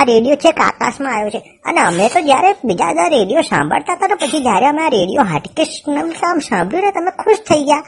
આ- 0.00 0.04
રેડિયો 0.04 0.36
છે 0.36 0.50
આકાશમાં 0.50 1.14
આવ્યો 1.14 1.30
છે. 1.30 1.60
અને 1.64 1.80
અમે 1.80 2.08
તો 2.08 2.20
જયારે 2.20 2.54
બીજા 2.64 2.92
બધા 2.92 3.08
રેડિયો 3.08 3.40
સાંભળતા 3.40 3.92
હતા 3.92 4.06
ને 4.06 4.14
પછી 4.14 4.42
જયારે 4.42 4.66
અમે 4.66 4.82
આ 4.82 4.88
રેડિયો 4.88 5.22
હાટકેશ 5.22 5.82
નામ 5.88 6.38
સાંભળ્યું 6.40 6.84
ને, 6.84 6.90
તમે 6.90 7.10
ખુશ 7.10 7.36
થઈ 7.36 7.64
ગયા. 7.64 7.82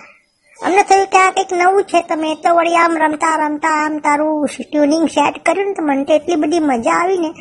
અમને 0.66 0.82
થયું 0.82 1.06
કે 1.06 1.18
આ 1.18 1.30
કંઈક 1.30 1.46
નવું 1.52 1.82
છે. 1.82 2.02
તમે 2.02 2.34
તો 2.34 2.54
વળી 2.54 2.76
આમ 2.76 2.96
રમતા 2.98 3.46
રમતા 3.46 3.68
આમ 3.68 3.98
તારું 3.98 4.46
ટ્યુનિંગ 4.46 5.08
સેટ 5.08 5.34
કર્યું 5.46 5.66
ને, 5.66 5.74
તો 5.74 5.82
મને 5.82 6.04
તો 6.04 6.12
એટલી 6.12 6.36
બધી 6.36 6.58
મજા 6.60 6.92
આવી 6.92 7.18
ને. 7.18 7.34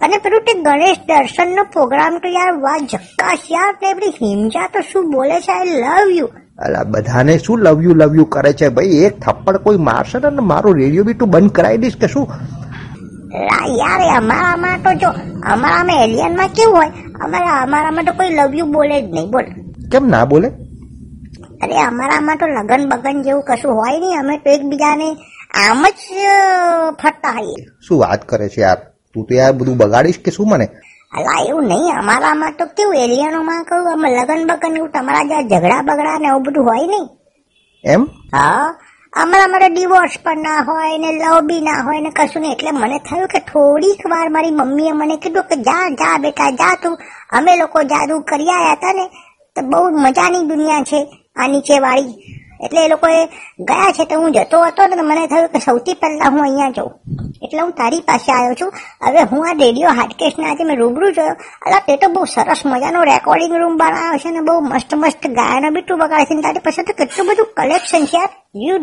અને 0.00 0.16
પેલું 0.16 0.40
તે 0.40 0.54
ગણેશ 0.54 0.96
દર્શનનો 0.98 1.64
પ્રોગ્રામ 1.64 2.18
તો 2.18 2.28
યાર 2.28 2.52
વાહ 2.52 2.78
જક્કાશ 2.78 3.38
યાર 3.50 3.72
તે 3.72 3.94
બધી 3.94 4.10
હિમજા 4.10 4.66
તો 4.66 4.80
શું 4.80 5.10
બોલે 5.10 5.40
છે? 5.40 5.52
આઈ 5.52 5.66
લવ 5.66 6.10
યુ 6.10 6.28
અલા 6.62 6.82
બધાને 6.84 7.38
શું 7.38 7.58
લવ 7.58 7.82
યુ 7.82 7.94
લવ 7.94 8.16
યુ 8.16 8.24
કરે 8.24 8.52
છે? 8.52 8.68
ભાઈ 8.68 8.86
એક 8.86 9.20
થપ્પડ 9.20 9.56
કોઈ 9.56 9.76
મારશે 9.76 10.18
ને 10.18 10.28
મારું 10.28 10.76
રેડિયો 10.76 11.04
બી 11.04 11.14
તું 11.14 11.30
બંધ 11.30 11.52
કરાવી 11.52 11.76
દઈશ 11.76 11.96
કે 11.96 12.08
શું? 12.08 12.28
યાર 13.80 14.02
અમારામાં 14.16 14.78
તો 14.84 14.94
જો 14.94 15.08
અમારામાં 15.52 16.04
એલિયનમાં 16.04 16.48
કેવું 16.48 16.76
હોય? 16.76 16.90
અમારા 17.20 17.62
અમારામાં 17.62 18.04
તો 18.04 18.12
કોઈ 18.12 18.30
લવ 18.30 18.54
યુ 18.54 18.66
બોલે 18.66 19.02
જ 19.02 19.10
નહીં 19.14 19.30
બોલ. 19.30 19.44
કેમ 19.92 20.08
ના 20.08 20.24
બોલે? 20.24 20.48
અરે 21.62 21.76
અમારામાં 21.82 22.36
તો 22.36 22.46
લગન 22.46 22.88
બગન 22.88 23.22
જેવું 23.22 23.42
કશું 23.42 23.74
હોય 23.74 23.98
નહીં 23.98 24.18
અમે 24.20 24.38
તો 24.38 24.50
એકબીજાને 24.50 25.08
આમ 25.66 25.84
જ 25.86 26.02
ફરતા 27.02 27.30
હોઈએ. 27.30 27.66
શું 27.88 27.98
વાત 27.98 28.28
કરે 28.28 28.48
છે 28.48 28.60
યાર? 28.60 28.78
તું 29.14 29.26
તો 29.26 29.34
યાર 29.34 29.52
બધું 29.52 29.76
બગાડીશ 29.76 30.18
કે 30.24 30.30
શું 30.30 30.48
મને? 30.48 30.68
અલા 31.12 31.44
એવું 31.48 31.64
નહીં 31.64 31.98
અમારામાં 31.98 32.52
તો 32.58 32.66
કેવું 32.66 32.96
એલિયનોમાં 32.96 33.64
કહું 33.64 33.92
અમે 33.92 34.08
લગન 34.16 34.46
બગન 34.46 34.76
એવું 34.76 34.90
તમારા 34.90 35.22
જ્યાં 35.22 35.48
ઝઘડા 35.48 35.82
બગડા 35.82 36.18
ને 36.18 36.28
એવું 36.28 36.42
બધું 36.42 36.64
હોય 36.64 36.86
નહીં. 36.86 37.08
એમ? 37.84 38.02
હા. 38.34 38.74
અમારા 39.12 39.46
મારે 39.46 39.68
ડિવોર્સ 39.68 40.10
પણ 40.22 40.38
ના 40.38 40.64
હોય 40.68 40.98
ને 40.98 41.12
લવ 41.12 41.40
બી 41.40 41.60
ના 41.60 41.82
હોય 41.84 42.00
ને 42.00 42.10
કશું 42.10 42.42
નહીં. 42.42 42.52
એટલે 42.52 42.70
મને 42.70 42.98
થયું 42.98 43.28
કે 43.28 43.38
થોડીક 43.38 44.06
વાર 44.06 44.28
મારી 44.28 44.50
મમ્મીએ 44.50 44.92
મને 44.92 45.16
કીધું 45.16 45.42
કે 45.42 45.56
જા 45.56 45.88
જા 45.88 46.18
બેટા 46.18 46.50
જા 46.50 46.74
તું. 46.82 46.98
અમે 47.30 47.56
લોકો 47.56 47.82
જાદુ 47.82 48.20
કરી 48.20 48.50
આવ્યા 48.50 48.72
હતા 48.72 48.92
ને 48.92 49.06
તો 49.56 49.62
બહુ 49.62 49.90
મજાની 49.90 50.46
દુનિયા 50.46 50.82
છે 50.82 51.06
આ 51.36 51.46
નીચે 51.48 51.78
વાળી 51.78 52.41
એટલે 52.62 52.84
એ 52.84 52.88
લોકોએ 52.88 53.26
ગયા 53.68 53.92
છે 53.96 54.04
તો 54.04 54.20
હું 54.20 54.32
જતો 54.32 54.62
હતો 54.64 54.86
ને 54.86 55.02
મને 55.02 55.26
થયું 55.26 55.48
કે 55.48 55.58
સૌથી 55.58 55.94
પહેલા 55.94 56.30
હું 56.34 56.42
અહીંયા 56.42 56.70
જાઉં. 56.70 56.92
એટલે 57.42 57.60
હું 57.60 57.72
તારી 57.72 58.00
પાસે 58.00 58.32
આવ્યો 58.32 58.54
છું. 58.60 58.72
હવે 59.06 59.22
હું 59.22 59.48
આ 59.48 59.52
રેડિયો 59.52 59.90
હાટકેશને 59.90 60.44
આજે 60.50 60.64
મેં 60.64 60.78
રૂબરૂ 60.78 61.10
જોયો. 61.10 61.36
અલા, 61.66 61.82
તે 61.86 61.96
તો 61.96 62.08
બહુ 62.08 62.24
સરસ 62.24 62.62
મજાનો 62.66 63.04
રેકોર્ડિંગ 63.04 63.54
રૂમ 63.62 63.76
બનાવ્યો 63.76 64.18
છે 64.18 64.30
ને 64.30 64.40
બહુ 64.40 64.60
મસ્ત 64.60 64.94
મસ્ત 64.94 65.26
ગાયનો 65.26 65.70
બી 65.70 65.82
તું 65.82 65.98
વગાડે 65.98 66.24
છે 66.24 66.34
ને 66.34 66.42
તારી 66.42 66.58
પાસે 66.58 66.82
તો 66.82 66.92
કેટલું 66.92 67.26
બધું 67.26 67.46
કલેક્શન 67.56 68.04
છે 68.04 68.16
યાર. 68.16 68.30
યુ 68.54 68.78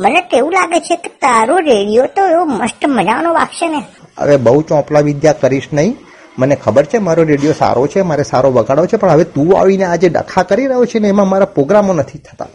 મને 0.00 0.20
તો 0.30 0.36
એવું 0.36 0.52
લાગે 0.52 0.80
છે 0.80 0.96
કે 0.96 1.08
તારો 1.08 1.56
રેડિયો 1.58 2.06
તો 2.06 2.26
એવો 2.26 2.44
મસ્ત 2.44 2.86
મજાનો 2.86 3.32
વાગશે 3.32 3.68
ને. 3.68 3.80
હવે 4.18 4.36
બહુ 4.36 4.60
ચોપલા 4.62 5.00
વિદ્યા 5.00 5.32
કરીશ 5.32 5.68
નહીં. 5.72 5.96
મને 6.38 6.56
ખબર 6.56 6.84
છે 6.84 6.98
મારો 6.98 7.22
રેડિયો 7.22 7.52
સારો 7.52 7.86
છે, 7.86 8.02
મારે 8.02 8.22
સારો 8.22 8.50
વગાડો 8.50 8.86
છે, 8.86 8.96
પણ 8.96 9.10
હવે 9.10 9.24
તું 9.24 9.58
આવીને 9.60 9.84
આજે 9.84 10.08
ડખા 10.08 10.42
કરી 10.42 10.66
રહ્યો 10.66 10.84
છે 10.84 10.98
ને 10.98 11.08
એમાં 11.08 11.28
મારા 11.28 11.44
પ્રોગ્રામો 11.44 11.92
નથી 11.92 12.18
થતા. 12.18 12.46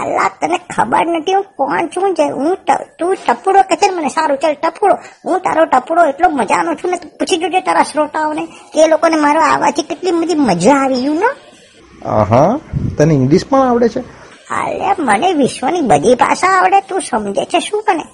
અલ્લા 0.00 0.28
તને 0.40 0.58
ખબર 0.74 1.04
નથી 1.14 1.34
હું 1.34 1.44
કોણ 1.58 1.86
છું? 1.86 2.14
જે 2.14 2.24
હું 2.38 2.56
તું 2.98 3.14
ટપુડો 3.26 3.60
કે 3.62 3.76
છે 3.76 3.88
મને 3.90 4.08
સારું 4.08 4.38
ચાલ 4.42 4.54
ટપુડો. 4.54 4.94
હું 5.24 5.40
તારો 5.40 5.64
ટપુડો 5.64 6.02
એટલો 6.04 6.28
મજાનો 6.30 6.74
છું 6.74 6.90
ને 6.90 6.96
તું 6.96 7.10
પૂછી 7.18 7.38
જોજે 7.38 7.60
તારા 7.60 7.82
શ્રોતાઓને 7.82 8.44
કે 8.72 8.78
એ 8.84 8.88
લોકોને 8.88 9.16
મારો 9.16 9.40
આવાથી 9.42 9.82
કેટલી 9.82 10.12
બધી 10.12 10.40
મજા 10.48 10.78
આવી 10.82 11.04
યુ 11.04 11.14
નો 11.14 11.30
હા 12.32 12.52
તને 12.98 13.14
ઇંગ્લિશ 13.14 13.46
પણ 13.46 13.68
આવડે 13.68 13.88
છે? 13.88 14.00
અરે 14.50 14.94
મને 14.98 15.32
વિશ્વની 15.32 15.80
બધી 15.82 16.14
ભાષા 16.14 16.52
આવડે 16.58 16.80
તું 16.80 17.00
સમજે 17.00 17.44
છે 17.44 17.60
શું 17.60 17.82
કને 17.82 18.04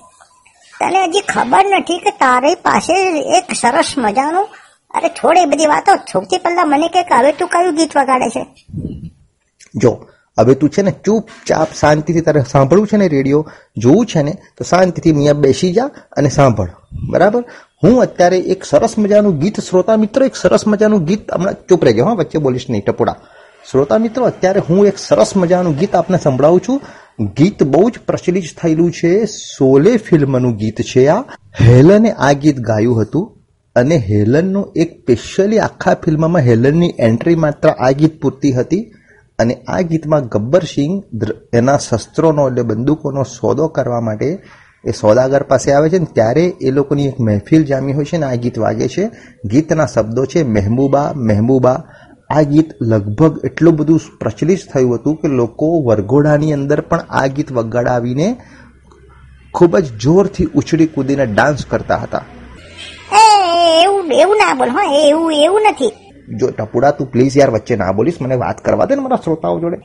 તને 0.73 1.01
હજી 1.05 1.21
ખબર 1.29 1.65
નથી 1.79 1.99
કે 1.99 2.11
તારી 2.23 2.55
પાસે 2.63 2.95
એક 3.39 3.55
સરસ 3.55 3.95
મજાનું 3.99 4.47
અરે 4.95 5.09
છોડે 5.09 5.45
બધી 5.47 5.67
વાતો. 5.67 5.93
સૌથી 6.13 6.39
પહેલા 6.39 6.65
મને 6.65 6.89
કે 6.89 7.01
હવે 7.13 7.33
તું 7.33 7.49
કયું 7.49 7.75
ગીત 7.75 7.97
વગાડે 7.97 8.29
છે? 8.31 8.43
જો 9.75 9.91
હવે 10.39 10.55
તું 10.55 10.71
છે 10.71 10.83
ને 10.83 10.95
ચૂપચાપ 11.05 11.69
શાંતિથી 11.81 12.21
તારે 12.21 12.43
સાંભળવું 12.51 12.87
છે 12.87 12.97
ને 12.97 13.09
રેડિયો, 13.09 13.51
જોવું 13.77 14.07
છે 14.07 14.23
ને, 14.23 14.33
તો 14.57 14.65
શાંતિથી 14.65 15.13
મિયા 15.13 15.33
બેસી 15.33 15.73
જા 15.73 15.91
અને 16.13 16.29
સાંભળ. 16.29 16.69
બરાબર? 17.11 17.45
હું 17.85 18.03
અત્યારે 18.03 18.39
એક 18.39 18.65
સરસ 18.65 18.99
મજાનું 18.99 19.39
ગીત, 19.39 19.61
શ્રોતા 19.61 19.97
મિત્રો, 19.97 20.25
એક 20.25 20.37
સરસ 20.37 20.67
મજાનું 20.67 21.05
ગીત 21.05 21.35
હમણાં 21.35 21.55
ચૂપ 21.69 21.85
રહેજો, 21.85 22.05
હા, 22.05 22.13
વચ્ચે 22.13 22.39
બોલીશ 22.39 22.67
નહીં, 22.71 22.85
ટપોડા. 22.85 23.17
શ્રોતા 23.71 23.99
મિત્રો, 23.99 24.25
અત્યારે 24.25 24.61
હું 24.71 24.87
એક 24.87 24.99
સરસ 24.99 25.37
મજાનું 25.37 25.77
ગીત 25.77 25.95
આપને 25.95 26.19
સંભળાવું 26.19 26.61
છું. 26.69 26.81
ગીત 27.21 27.63
બહુ 27.63 27.91
જ 27.91 27.93
પ્રચલિત 28.07 28.45
થયેલું 28.63 28.93
છે, 28.93 29.25
સોલે 29.25 29.97
ફિલ્મનું 29.97 30.57
ગીત 30.57 30.83
છે 30.83 31.07
આ. 31.07 31.21
હેલને 31.61 32.13
આ 32.13 32.33
ગીત 32.33 32.59
ગાયું 32.59 33.03
હતું 33.03 33.39
અને 33.77 33.97
હેલનનું 33.97 34.73
એક 34.77 35.03
સ્પેશિયલી 35.03 35.59
આખા 35.59 35.95
ફિલ્મમાં 35.95 36.43
હેલનની 36.43 36.95
એન્ટ્રી 36.99 37.35
માત્ર 37.35 37.69
આ 37.69 37.91
ગીત 37.91 38.21
પૂરતી 38.21 38.53
હતી. 38.53 38.94
અને 39.39 39.55
આ 39.69 39.81
ગીતમાં 39.81 40.27
ગબ્બર 40.27 40.65
સિંહ 40.65 41.03
એના 41.53 41.79
શસ્ત્રોનો 41.79 42.49
એટલે 42.49 42.63
બંદૂકોનો 42.63 43.23
સોદો 43.23 43.69
કરવા 43.69 44.01
માટે 44.01 44.43
એ 44.85 44.91
સોદાગર 44.91 45.43
પાસે 45.43 45.73
આવે 45.73 45.91
છે 45.91 45.99
ને 45.99 46.05
ત્યારે 46.05 46.45
એ 46.61 46.71
લોકોની 46.71 47.07
એક 47.07 47.21
મહેફિલ 47.21 47.65
જામી 47.65 47.93
હોય 47.93 48.05
છે 48.05 48.17
ને 48.17 48.27
આ 48.27 48.35
ગીત 48.35 48.59
વાગે 48.59 48.89
છે. 48.89 49.11
ગીતના 49.45 49.87
શબ્દો 49.87 50.25
છે, 50.25 50.43
મહેબૂબા 50.43 51.13
મહેબૂબા. 51.17 51.83
આ 52.31 52.43
ગીત 52.43 52.71
લગભગ 52.83 53.45
એટલું 53.45 53.77
બધું 53.77 54.01
પ્રચલિત 54.21 54.59
થયું 54.73 54.95
હતું 54.95 55.17
કે 55.17 55.29
લોકો 55.29 55.83
વરઘોડાની 55.83 56.53
અંદર 56.53 56.81
પણ 56.81 57.01
આ 57.11 57.27
ગીત 57.27 57.53
વગાડાવીને 57.53 58.37
ખૂબ 59.55 59.79
જ 59.79 59.97
જોરથી 59.97 60.49
ઉછળી 60.55 60.87
કૂદીને 60.87 61.27
ડાન્સ 61.27 61.67
કરતા 61.67 61.97
હતા. 61.97 62.25
એવું 63.83 64.13
એવું 64.13 64.37
ના 64.37 64.55
બોલ, 64.55 64.69
હા 64.69 64.95
એવું 64.95 65.33
એવું 65.33 65.61
નથી. 65.71 65.93
જો 66.29 66.51
ટપુડા 66.51 66.91
તું 66.91 67.11
પ્લીઝ 67.11 67.37
યાર 67.37 67.51
વચ્ચે 67.51 67.77
ના 67.77 67.93
બોલીશ 67.93 68.23
મને 68.23 68.35
વાત 68.35 68.61
કરવા 68.61 68.85
દે 68.85 68.95
ને 68.95 69.01
મારા 69.01 69.17
શ્રોતાઓ 69.17 69.61
જોડે. 69.61 69.79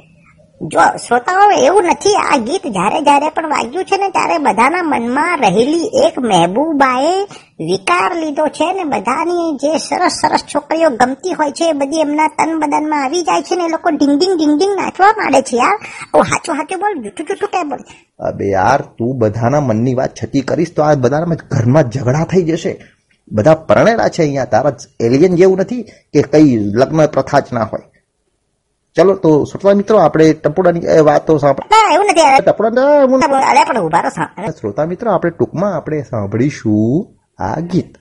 જો 0.61 0.79
શ્રોતાઓ 1.07 1.49
એવું 1.65 1.83
નથી 1.83 2.15
આ 2.15 2.37
ગીત 2.37 2.67
જ્યારે 2.67 3.01
જ્યારે 3.01 3.29
પણ 3.29 3.49
વાગ્યું 3.49 3.85
છે 3.85 3.97
ને 3.97 4.09
ત્યારે 4.09 4.37
બધાના 4.37 4.83
મનમાં 4.83 5.39
રહેલી 5.39 5.87
એક 6.05 6.19
મહેબૂબાએ 6.19 7.13
વિકાર 7.59 8.15
લીધો 8.15 8.47
છે 8.47 8.73
ને 8.73 8.83
બધાની 8.83 9.57
જે 9.57 9.77
સરસ 9.77 10.11
સરસ 10.21 10.43
છોકરીઓ 10.55 10.89
ગમતી 10.89 11.33
હોય 11.33 11.51
છે 11.51 11.69
એ 11.69 11.73
બધી 11.73 11.99
એમના 11.99 12.27
તન 12.27 12.59
બદનમાં 12.59 13.03
આવી 13.03 13.21
જાય 13.21 13.41
છે 13.41 13.55
ને 13.55 13.65
એ 13.65 13.67
લોકો 13.67 13.89
ઢીંગ 13.89 14.17
ઢીંગ 14.17 14.35
ઢીંગ 14.37 14.75
નાચવા 14.75 15.13
માંડે 15.17 15.41
છે 15.41 15.57
યાર. 15.57 15.77
ઓ 16.13 16.17
હાચું 16.19 16.55
હાચું 16.55 16.79
બોલ 16.79 16.93
જૂઠું 17.03 17.25
જૂઠું 17.25 17.49
કે 17.49 17.63
બોલ. 17.63 17.79
અબે 18.19 18.45
યાર 18.49 18.81
તું 18.81 19.17
બધાના 19.17 19.59
મનની 19.59 19.93
વાત 19.93 20.13
છતી 20.23 20.41
કરીશ 20.41 20.75
તો 20.75 20.83
આ 20.83 20.95
બધાના 20.95 21.35
ઘરમાં 21.35 21.83
ઝઘડા 21.83 22.23
થઈ 22.23 22.43
જશે. 22.43 22.98
બધા 23.31 23.53
પરણેલા 23.55 24.07
છે 24.07 24.21
અહીંયા. 24.21 24.45
તારા 24.45 24.75
એલિયન 24.99 25.35
જેવું 25.35 25.57
નથી 25.57 25.83
કે 25.83 26.21
કઈ 26.21 26.57
લગ્ન 26.57 27.05
પ્રથા 27.05 27.39
જ 27.39 27.53
ના 27.53 27.63
હોય. 27.63 27.81
ચલો 28.95 29.15
તો 29.15 29.43
શ્રોતા 29.43 29.75
મિત્રો 29.77 29.97
આપણે 29.97 30.33
ટપોડાની 30.33 30.79
વાતો 31.05 31.37
સાંભળ 31.37 31.63
શ્રોતા 34.51 34.85
મિત્રો 34.85 35.11
આપણે 35.11 35.31
ટૂંકમાં 35.31 35.75
આપણે 35.75 36.01
સાંભળીશું 36.01 37.15
આ 37.43 37.59
ગીત. 37.59 37.97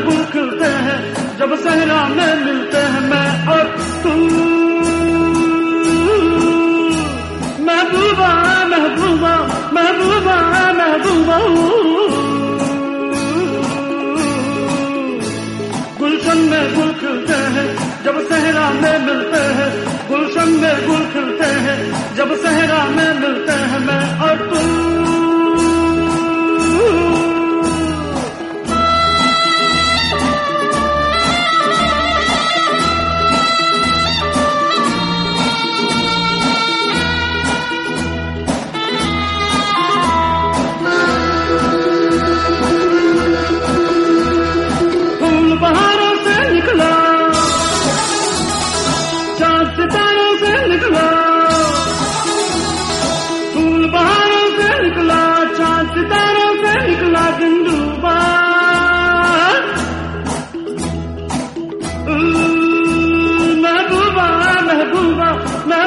गुल 0.00 0.24
खिलते 0.24 0.64
हैं, 0.64 1.14
जब 1.38 1.54
सहरा 1.62 2.08
में 2.08 2.44
मिलते 2.44 2.78
हैं 2.78 3.00
मैं 3.00 3.46
और 3.48 3.64
तू। 4.02 4.10
महबूबा 7.64 8.28
महबूबा 8.66 9.36
महबूबा 9.72 10.36
महबूबा। 10.72 11.38
गुलशन 15.98 16.38
में 16.38 16.74
गुल 16.74 16.92
खिलते 16.92 17.34
हैं, 17.34 18.02
जब 18.04 18.28
सहरा 18.28 18.70
में 18.70 19.06
मिलते 19.06 19.38
हैं। 19.38 19.72
गुलशन 20.08 20.48
में 20.48 20.86
गुल 20.86 21.06
खिलते 21.12 21.44
हैं, 21.44 22.14
जब 22.14 22.34
सहरा 22.34 22.84
में 22.84 23.20
मिलते 23.20 23.52
हैं 23.52 23.86
मैं 23.86 24.20
और 24.20 24.36
तू। 24.36 25.01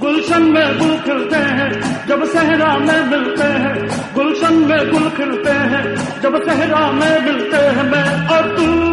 गुलशन 0.00 0.42
में 0.54 0.78
गुल 0.78 0.96
खिलते 1.06 1.36
हैं 1.58 1.70
जब 2.08 2.24
सहरा 2.32 2.76
में 2.78 3.00
मिलते 3.10 3.44
हैं 3.64 3.74
गुलशन 4.14 4.54
में 4.70 4.90
गुल 4.92 5.08
खिलते 5.16 5.50
हैं 5.72 5.84
जब 6.22 6.42
सहरा 6.46 6.90
में 7.00 7.24
मिलते 7.24 7.56
हैं 7.56 7.90
मैं 7.90 8.04
और 8.36 8.54
तू 8.56 8.89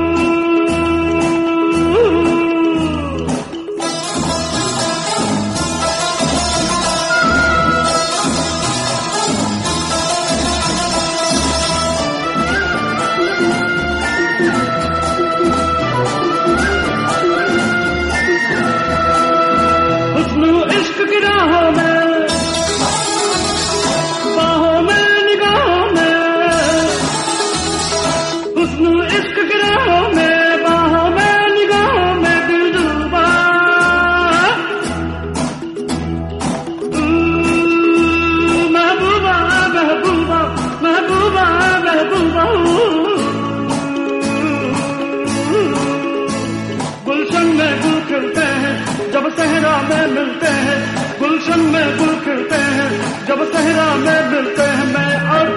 सहरा 49.31 49.83
में 49.83 50.07
मिलते 50.07 50.47
हैं, 50.47 50.79
गुलशन 51.19 51.61
में 51.61 51.99
गुल 51.99 52.14
खिलते 52.21 52.55
हैं, 52.55 52.91
जब 53.27 53.45
सहरा 53.53 53.95
में 53.95 54.31
मिलते 54.31 54.62
हैं, 54.62 54.87
मैं 54.95 55.12
और 55.31 55.49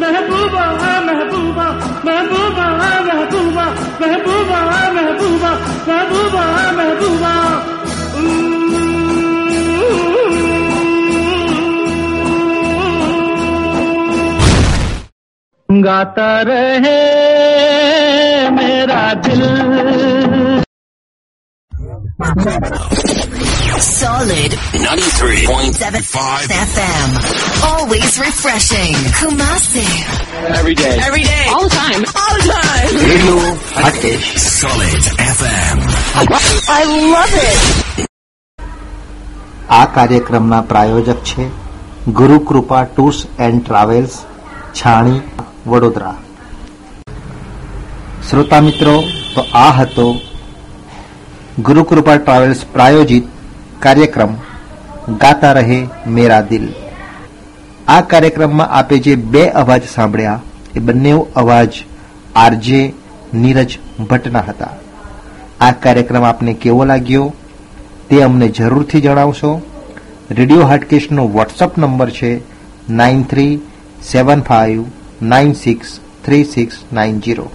महबूबा 0.00 0.64
महबूबा 0.80 1.66
महबूबा 2.04 2.66
महबूबा 2.66 3.64
महबूबा 4.00 4.64
महबूबा 4.90 5.50
महबूबा 5.88 6.44
महबूबा। 6.72 7.34
गाता 15.70 16.42
रहे। 16.42 17.31
मेरा 18.81 19.03
दिल 19.27 19.43
Solid 23.79 24.51
93.5 24.73 26.53
FM. 26.67 27.09
Always 27.63 28.17
refreshing. 28.19 28.93
Kumasi. 29.17 29.85
every 30.51 30.75
day. 30.75 30.93
Every 30.99 31.23
day. 31.23 31.45
All 31.53 31.63
the 31.63 31.75
time. 31.75 32.01
All 32.21 32.35
the 32.37 32.45
time. 32.51 32.89
Radio 33.03 33.37
Hatkesh 33.75 34.27
Solid 34.61 35.03
FM. 35.27 35.77
I 36.77 36.81
love 37.13 37.35
it. 37.43 37.61
આ 39.71 39.85
કાર્યક્રમના 39.95 40.61
પ્રાયોજક 40.71 41.19
છે 41.31 41.45
Gurukrupa 42.19 42.83
tours 42.91 43.19
and 43.47 43.59
travels 43.63 44.15
Chhani 44.79 45.17
Vadodara 45.67 46.15
શ્રોતા 48.26 48.60
મિત્રો, 48.60 48.92
તો 49.34 49.42
આ 49.60 49.70
હતો 49.76 50.04
ગુરુકૃપા 51.66 52.18
ટ્રાવેલ્સ 52.18 52.60
પ્રાયોજિત 52.74 53.24
કાર્યક્રમ 53.84 54.32
ગાતા 55.22 55.54
રહે 55.58 55.78
મેરા 56.16 56.42
દિલ. 56.50 56.66
આ 57.88 58.02
કાર્યક્રમમાં 58.10 58.74
આપે 58.78 58.96
જે 59.06 59.14
બે 59.32 59.42
અવાજ 59.62 59.88
સાંભળ્યા, 59.94 60.42
એ 60.76 60.80
બંને 60.80 61.14
અવાજ 61.42 61.80
આરજે 62.42 62.82
નીરજ 63.42 63.72
ભટ્ટના 64.10 64.44
હતા. 64.48 64.72
આ 65.60 65.72
કાર્યક્રમ 65.84 66.26
આપને 66.28 66.54
કેવો 66.62 66.84
લાગ્યો, 66.90 67.24
તે 68.08 68.22
અમને 68.28 68.48
જરૂરથી 68.58 69.02
જણાવશો. 69.06 69.50
રેડિયો 70.38 70.68
હાટકેશનો 70.70 71.24
વોટ્સઅપ 71.38 71.72
નંબર 71.78 72.10
છે 72.10 72.30
nine 73.00 73.26
three 73.32 73.52
seven 74.12 74.46
five 74.50 74.80
nine 75.34 75.52
six 75.64 75.98
three 76.24 76.44
six 76.54 76.78
nine 76.92 77.18
zero 77.26 77.48